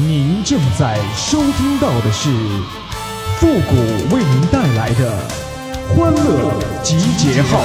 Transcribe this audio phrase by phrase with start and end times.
[0.00, 2.30] 您正在收听到的是
[3.38, 3.74] 复古
[4.14, 5.18] 为您带来的
[5.88, 6.52] 欢乐
[6.84, 7.60] 集结号。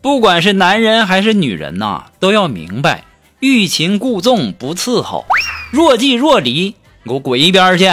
[0.00, 3.04] 不管是男人还是女人呐，都要明白，
[3.40, 5.26] 欲擒故纵不伺候，
[5.70, 6.74] 若即若离，
[7.04, 7.84] 给我滚一边去！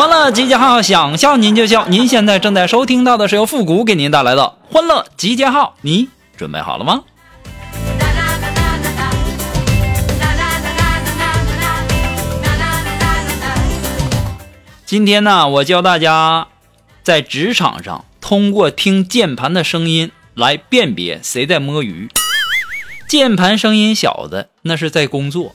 [0.00, 1.86] 欢乐集结号，想笑您就笑。
[1.86, 6.08] 您现在正在收听到的是由复古给您带来的欢乐集结号，你
[6.38, 7.02] 准备好了吗？
[14.86, 16.46] 今天呢，我教大家
[17.02, 22.08] 在职场上通过听键盘的声音来辨别谁在摸鱼。
[23.06, 25.54] 键盘声音小的那是在工作，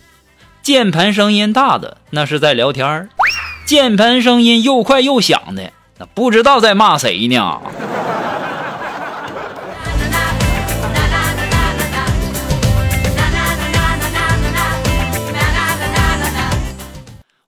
[0.62, 3.10] 键盘声音大的那是在聊天儿。
[3.66, 7.60] 键盘声音又快又响的，那不知道在骂谁呢。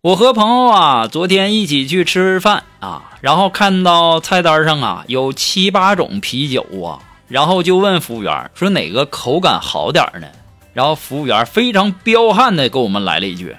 [0.01, 10.25] 我和朋友啊，昨天一起去吃饭啊，然后看到菜单上啊有七八种啤酒啊，然后就问服务员说哪个口感好点呢？
[10.73, 13.55] 然后服务员非常彪悍的给我们来了一句。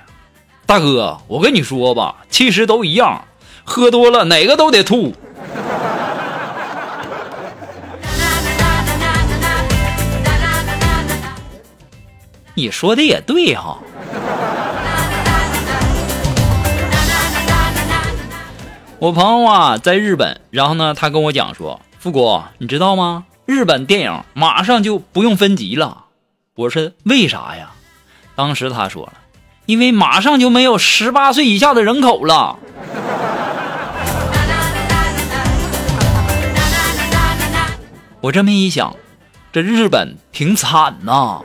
[0.68, 3.24] 大哥，我跟你说吧，其实都一样，
[3.64, 5.14] 喝多了哪个都得吐。
[12.52, 13.78] 你说的也对哈。
[18.98, 23.24] 我朋友啊，在日本，然后呢，他跟我讲说，富国，你知道吗？
[23.46, 26.04] 日本电影马上就不用分级了。
[26.54, 27.70] 我说为啥呀？
[28.34, 29.12] 当时他说了。
[29.68, 32.58] 因为马上就没有十八岁以下的人口了。
[38.22, 38.96] 我这么一想，
[39.52, 41.42] 这日本挺惨呐。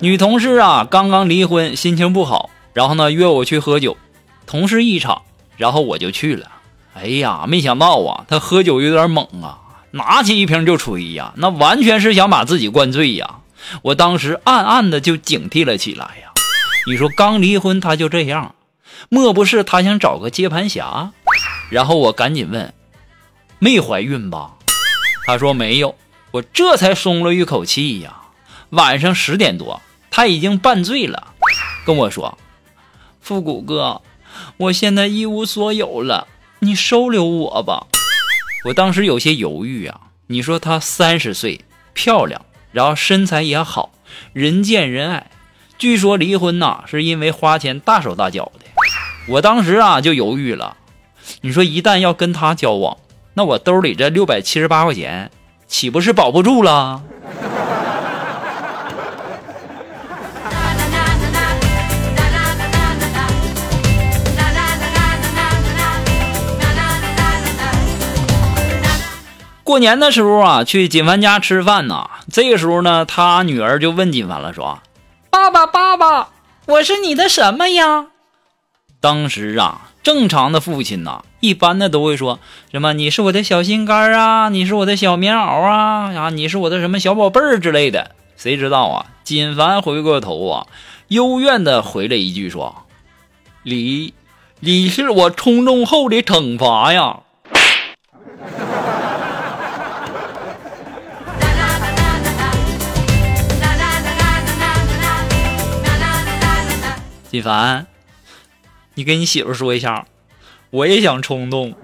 [0.00, 3.96] 女同事啊，刚刚离婚，心情不好，然后呢约我去喝酒，
[4.44, 5.22] 同事一场，
[5.56, 6.48] 然后我就去了。
[6.94, 9.62] 哎呀，没想到啊，他喝酒有点猛啊。
[9.96, 13.40] 拿起一瓶就吹呀，那完全是想把自己灌醉呀！
[13.82, 16.32] 我当时暗暗的就警惕了起来呀。
[16.86, 18.54] 你说刚离婚他就这样，
[19.08, 21.12] 莫不是他想找个接盘侠？
[21.70, 22.72] 然后我赶紧问
[23.58, 24.52] ：“没怀孕吧？”
[25.26, 25.96] 他说没有。
[26.32, 28.22] 我这才松了一口气呀。
[28.70, 29.80] 晚上十点多，
[30.10, 31.34] 他已经半醉了，
[31.84, 32.36] 跟我说
[33.22, 34.02] ：“复古哥，
[34.58, 36.28] 我现在一无所有了，
[36.60, 37.86] 你收留我吧。”
[38.66, 41.60] 我当时有些犹豫啊，你说她三十岁，
[41.94, 43.92] 漂亮，然后身材也好，
[44.32, 45.30] 人见人爱。
[45.78, 48.64] 据说离婚呐，是因为花钱大手大脚的。
[49.28, 50.76] 我当时啊就犹豫了，
[51.42, 52.96] 你说一旦要跟她交往，
[53.34, 55.30] 那我兜里这六百七十八块钱，
[55.68, 57.04] 岂不是保不住了？
[69.66, 72.08] 过年的时候啊，去锦凡家吃饭呢。
[72.30, 74.78] 这个时候呢，他女儿就问锦凡了，说
[75.28, 76.28] ：“爸爸，爸爸，
[76.66, 78.06] 我是你的什么呀？”
[79.02, 82.38] 当时啊，正常的父亲呐，一般的都会说
[82.70, 89.06] 什么：“你是我的小心肝啊，你是我的小棉袄啊，啊，你是我的什么小宝贝儿之类的。”谁知道啊？
[89.24, 90.66] 锦凡回过头啊，
[91.08, 92.84] 幽怨的回了一句说
[93.64, 94.14] ：“李，
[94.60, 97.22] 你是我冲动后的惩罚呀。”
[107.36, 107.86] 李凡，
[108.94, 110.06] 你跟你媳妇说一下，
[110.70, 111.74] 我也想冲动。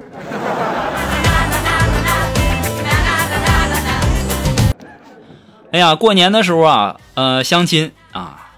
[5.73, 8.53] 哎呀，过年的时候啊，呃，相亲啊，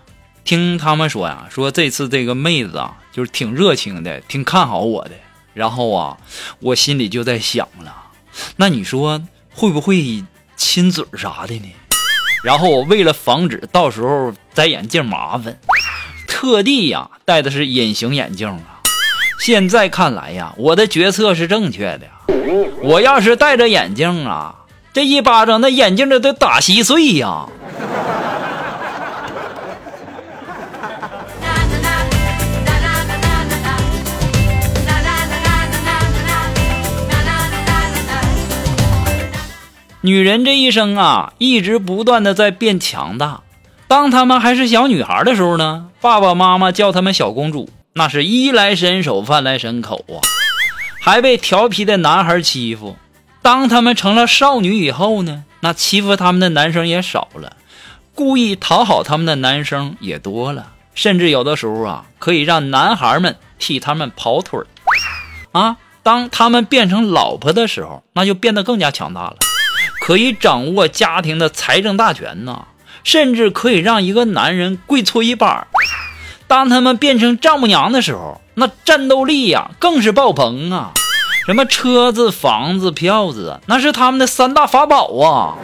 [0.44, 5.10] 听他们说呀，说这次这个妹子啊，就是挺热情的，挺看好我的。
[5.52, 6.16] 然后啊，
[6.60, 7.92] 我心里就在想了，
[8.54, 9.20] 那你说
[9.52, 10.22] 会不会
[10.54, 11.72] 亲嘴啥的呢？
[12.44, 15.58] 然后我为了防止到时候摘眼镜麻烦。
[16.34, 18.82] 特地呀，戴的是隐形眼镜啊！
[19.38, 22.00] 现在看来呀，我的决策是正确的。
[22.82, 24.56] 我要是戴着眼镜啊，
[24.92, 27.46] 这一巴掌那眼镜都得打稀碎呀！
[40.00, 43.43] 女人这一生啊，一直不断的在变强大。
[43.94, 50.18] 当她们还是小女孩的时候呢，爸爸妈妈叫她们小公主，那是衣来伸手，饭来伸口啊。
[51.00, 52.96] 还被调皮的男孩欺负。
[53.40, 57.56] 当他们成了少女以后呢，那欺负他们的男生也少了，
[58.16, 64.58] 故意讨好他们的男生也多了，甚至有的时候啊，可以让男孩们替他们跑腿
[65.52, 65.76] 啊。
[66.02, 69.36] 当他们变成老婆的时候，那就变得更加强大了，
[70.00, 72.64] 可以掌握家庭的财政大权呐，
[73.04, 75.68] 甚至可以让一个男人跪搓衣板。
[76.48, 80.92] 当他们变成丈母娘的时候，那战斗力呀更是爆棚啊！
[81.46, 85.54] 什么车子、房子、票子，那是他们的三大法宝啊！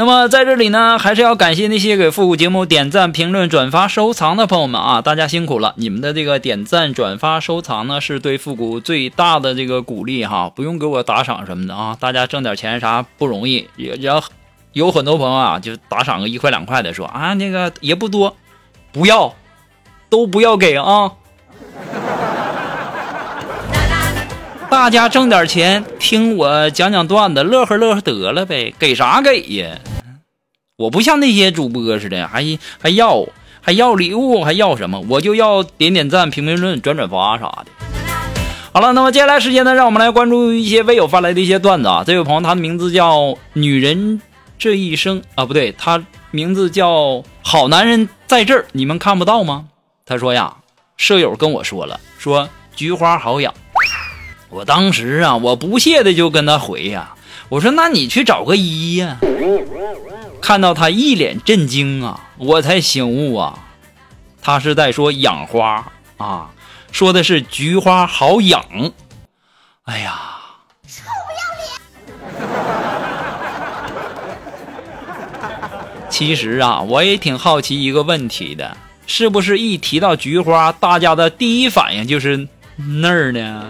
[0.00, 5.02] 那么在这里呢，还是要感谢那些给复古节目点赞、评论、转发、收藏的朋友们啊！
[5.02, 10.50] 大家辛苦了，你们的这个点赞、转发、收藏呢，是对复古最大的这个鼓励哈！
[10.56, 14.24] 不用给我打赏什么的啊，大家挣点钱啥不容易，也要
[14.72, 18.34] 有很多朋友啊，就打赏个一块两块的，说啊那个也不多，
[18.92, 19.34] 不要，
[20.08, 21.12] 都不要给啊！
[24.70, 29.76] 大家挣点钱， 听我讲讲段子，乐呵乐呵得了呗，给啥给呀？
[30.80, 33.26] 我不像那些主播似的，还还要
[33.60, 35.04] 还要礼物，还要什么？
[35.10, 37.66] 我就要点点赞、评评论、转转发啥的。
[38.72, 42.02] 好了，那么接下来时间呢，让我们来关注一些微友发来的一些段子啊。
[42.06, 44.22] 这位朋友，他的名字叫女人
[44.58, 49.66] 这一生啊，不对，他名字叫好男人在这儿，你们看不到吗？
[50.06, 50.56] 他说呀，
[50.96, 53.52] 舍友跟我说了，说菊花好养。
[54.48, 57.12] 我当时啊，我不屑的就跟他回呀，
[57.50, 59.18] 我说那你去找个医呀。
[60.40, 63.58] 看到他一脸震惊啊，我才醒悟啊，
[64.42, 66.50] 他是在说养花啊，
[66.90, 68.64] 说的是菊花好养。
[69.84, 70.38] 哎呀，
[70.86, 71.30] 臭不
[72.38, 72.50] 要脸！
[76.08, 78.76] 其实啊，我也挺好奇一个问题的，
[79.06, 83.66] 是不是一提到菊花，大家的第一反应就是那儿呢？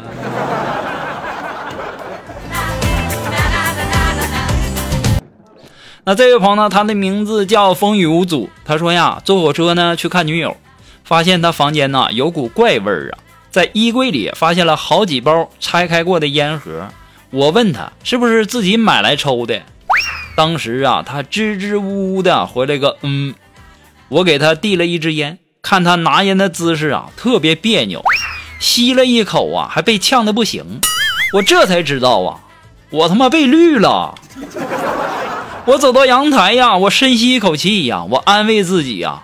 [6.04, 6.68] 那这位朋友呢？
[6.68, 8.48] 他的名字叫风雨无阻。
[8.64, 10.56] 他说呀，坐火车呢去看女友，
[11.04, 13.18] 发现他房间呢有股怪味儿啊，
[13.50, 16.88] 在衣柜里发现了好几包拆开过的烟盒。
[17.30, 19.62] 我问他是不是自己买来抽的，
[20.34, 23.34] 当时啊他支支吾吾的回了个嗯。
[24.08, 28.02] 我给他递了一支烟，看他拿烟的姿势啊特别别扭，
[28.58, 30.80] 吸了一口啊还被呛的不行。
[31.34, 32.40] 我这才知道啊，
[32.90, 34.14] 我他妈被绿了。
[35.66, 39.22] 我走到阳台呀，我深吸一口气呀，我安慰自己呀，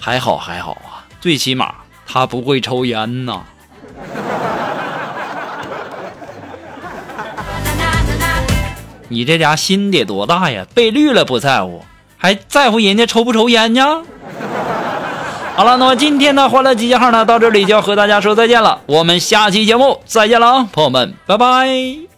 [0.00, 1.74] 还好还好啊，最起码
[2.06, 3.42] 他不会抽烟呐。
[9.08, 10.66] 你这家心得多大呀？
[10.74, 11.84] 被绿了不在乎，
[12.16, 14.02] 还在乎人家抽不抽烟呢？
[15.56, 18.80] 好了，那么今天的欢乐集结号呢，到这里就要和大家说再见了。
[18.86, 22.13] 我们下期节目再见了啊，朋友们，拜拜。